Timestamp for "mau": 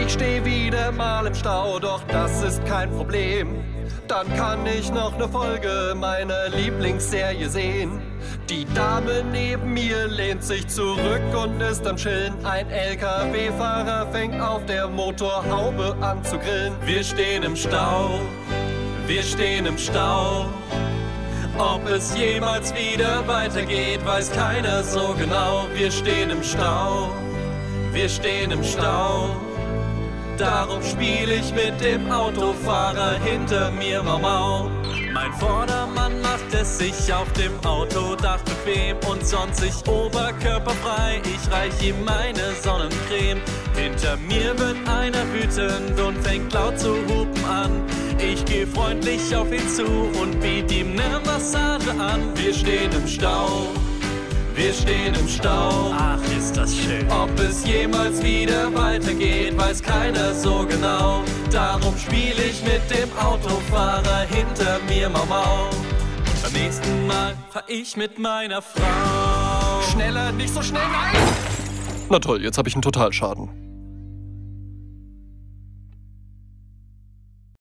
34.02-34.18, 34.18-34.70, 65.08-65.24, 65.26-65.70